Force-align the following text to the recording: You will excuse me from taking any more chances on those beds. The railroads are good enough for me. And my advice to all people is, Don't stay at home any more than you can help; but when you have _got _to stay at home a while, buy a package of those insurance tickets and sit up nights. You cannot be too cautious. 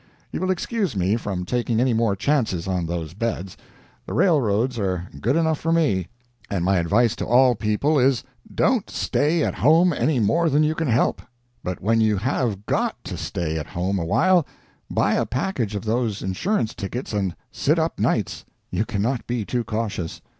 You 0.31 0.41
will 0.41 0.49
excuse 0.49 0.95
me 0.95 1.15
from 1.15 1.45
taking 1.45 1.79
any 1.79 1.93
more 1.93 2.15
chances 2.15 2.67
on 2.67 2.87
those 2.87 3.13
beds. 3.13 3.55
The 4.07 4.15
railroads 4.15 4.79
are 4.79 5.07
good 5.19 5.35
enough 5.35 5.59
for 5.59 5.71
me. 5.71 6.07
And 6.49 6.65
my 6.65 6.77
advice 6.77 7.15
to 7.17 7.25
all 7.27 7.53
people 7.53 7.99
is, 7.99 8.23
Don't 8.51 8.89
stay 8.89 9.43
at 9.43 9.53
home 9.53 9.93
any 9.93 10.19
more 10.19 10.49
than 10.49 10.63
you 10.63 10.73
can 10.73 10.87
help; 10.87 11.21
but 11.63 11.81
when 11.83 12.01
you 12.01 12.17
have 12.17 12.65
_got 12.65 12.93
_to 13.03 13.15
stay 13.15 13.59
at 13.59 13.67
home 13.67 13.99
a 13.99 14.05
while, 14.05 14.47
buy 14.89 15.13
a 15.13 15.23
package 15.23 15.75
of 15.75 15.85
those 15.85 16.23
insurance 16.23 16.73
tickets 16.73 17.13
and 17.13 17.35
sit 17.51 17.77
up 17.77 17.99
nights. 17.99 18.43
You 18.71 18.85
cannot 18.85 19.27
be 19.27 19.45
too 19.45 19.63
cautious. 19.63 20.19